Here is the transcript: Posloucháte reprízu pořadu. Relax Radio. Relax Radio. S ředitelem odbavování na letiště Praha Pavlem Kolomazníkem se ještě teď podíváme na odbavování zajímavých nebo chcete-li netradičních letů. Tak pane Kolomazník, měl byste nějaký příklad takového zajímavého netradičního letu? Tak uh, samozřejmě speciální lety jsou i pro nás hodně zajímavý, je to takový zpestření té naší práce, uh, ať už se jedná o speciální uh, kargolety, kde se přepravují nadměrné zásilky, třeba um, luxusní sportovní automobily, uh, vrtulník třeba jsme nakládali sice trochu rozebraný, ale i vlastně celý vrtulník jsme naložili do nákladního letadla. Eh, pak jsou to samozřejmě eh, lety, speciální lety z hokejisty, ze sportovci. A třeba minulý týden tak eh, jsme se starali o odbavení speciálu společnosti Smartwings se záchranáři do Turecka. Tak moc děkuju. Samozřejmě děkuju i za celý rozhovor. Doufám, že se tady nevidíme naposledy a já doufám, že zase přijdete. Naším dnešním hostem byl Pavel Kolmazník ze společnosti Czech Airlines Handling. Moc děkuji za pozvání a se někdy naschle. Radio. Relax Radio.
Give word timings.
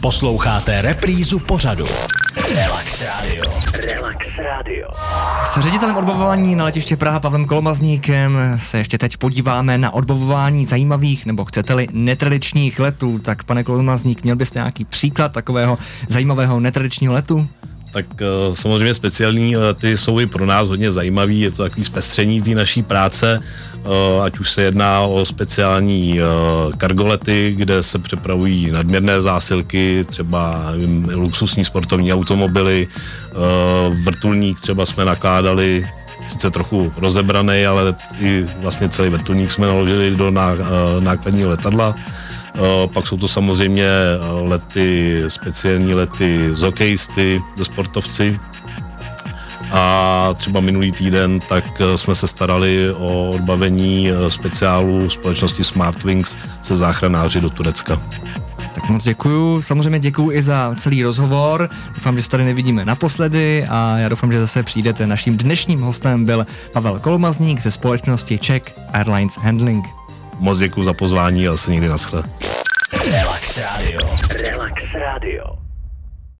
Posloucháte 0.00 0.82
reprízu 0.82 1.38
pořadu. 1.38 1.84
Relax 2.54 3.02
Radio. 3.02 3.44
Relax 3.86 4.26
Radio. 4.38 4.88
S 5.44 5.60
ředitelem 5.60 5.96
odbavování 5.96 6.56
na 6.56 6.64
letiště 6.64 6.96
Praha 6.96 7.20
Pavlem 7.20 7.44
Kolomazníkem 7.44 8.38
se 8.56 8.78
ještě 8.78 8.98
teď 8.98 9.16
podíváme 9.16 9.78
na 9.78 9.94
odbavování 9.94 10.66
zajímavých 10.66 11.26
nebo 11.26 11.44
chcete-li 11.44 11.86
netradičních 11.92 12.78
letů. 12.78 13.18
Tak 13.18 13.44
pane 13.44 13.64
Kolomazník, 13.64 14.22
měl 14.22 14.36
byste 14.36 14.58
nějaký 14.58 14.84
příklad 14.84 15.32
takového 15.32 15.78
zajímavého 16.08 16.60
netradičního 16.60 17.12
letu? 17.12 17.48
Tak 17.94 18.06
uh, 18.20 18.54
samozřejmě 18.54 18.94
speciální 18.94 19.56
lety 19.56 19.96
jsou 19.96 20.20
i 20.20 20.26
pro 20.26 20.46
nás 20.46 20.68
hodně 20.68 20.92
zajímavý, 20.92 21.40
je 21.40 21.50
to 21.50 21.62
takový 21.62 21.84
zpestření 21.84 22.42
té 22.42 22.50
naší 22.50 22.82
práce, 22.82 23.38
uh, 23.38 24.24
ať 24.24 24.38
už 24.38 24.50
se 24.50 24.62
jedná 24.62 25.00
o 25.00 25.24
speciální 25.24 26.18
uh, 26.18 26.72
kargolety, 26.72 27.54
kde 27.56 27.82
se 27.82 27.98
přepravují 27.98 28.70
nadměrné 28.70 29.22
zásilky, 29.22 30.04
třeba 30.08 30.74
um, 30.84 31.10
luxusní 31.14 31.64
sportovní 31.64 32.12
automobily, 32.12 32.88
uh, 32.90 33.94
vrtulník 34.04 34.60
třeba 34.60 34.86
jsme 34.86 35.04
nakládali 35.04 35.86
sice 36.28 36.50
trochu 36.50 36.92
rozebraný, 36.96 37.66
ale 37.66 37.94
i 38.20 38.46
vlastně 38.58 38.88
celý 38.88 39.08
vrtulník 39.08 39.50
jsme 39.50 39.66
naložili 39.66 40.10
do 40.10 40.30
nákladního 41.00 41.50
letadla. 41.50 41.94
Eh, 42.54 42.86
pak 42.86 43.06
jsou 43.06 43.16
to 43.16 43.28
samozřejmě 43.28 43.86
eh, 43.86 44.18
lety, 44.48 45.22
speciální 45.28 45.94
lety 45.94 46.50
z 46.52 46.62
hokejisty, 46.62 47.42
ze 47.56 47.64
sportovci. 47.64 48.40
A 49.72 50.30
třeba 50.36 50.60
minulý 50.60 50.92
týden 50.92 51.40
tak 51.40 51.64
eh, 51.80 51.98
jsme 51.98 52.14
se 52.14 52.28
starali 52.28 52.92
o 52.92 53.30
odbavení 53.30 54.08
speciálu 54.28 55.10
společnosti 55.10 55.64
Smartwings 55.64 56.36
se 56.62 56.76
záchranáři 56.76 57.40
do 57.40 57.50
Turecka. 57.50 58.02
Tak 58.74 58.88
moc 58.88 59.04
děkuju. 59.04 59.62
Samozřejmě 59.62 59.98
děkuju 59.98 60.32
i 60.32 60.42
za 60.42 60.74
celý 60.76 61.02
rozhovor. 61.02 61.70
Doufám, 61.94 62.16
že 62.16 62.22
se 62.22 62.30
tady 62.30 62.44
nevidíme 62.44 62.84
naposledy 62.84 63.66
a 63.68 63.98
já 63.98 64.08
doufám, 64.08 64.32
že 64.32 64.40
zase 64.40 64.62
přijdete. 64.62 65.06
Naším 65.06 65.36
dnešním 65.36 65.80
hostem 65.80 66.24
byl 66.24 66.46
Pavel 66.72 66.98
Kolmazník 66.98 67.60
ze 67.60 67.70
společnosti 67.70 68.38
Czech 68.38 68.62
Airlines 68.92 69.36
Handling. 69.36 69.84
Moc 70.38 70.58
děkuji 70.58 70.82
za 70.82 70.92
pozvání 70.92 71.48
a 71.48 71.56
se 71.56 71.70
někdy 71.72 71.88
naschle. 71.88 72.22
Radio. 73.56 73.98
Relax 74.40 74.94
Radio. 74.94 75.58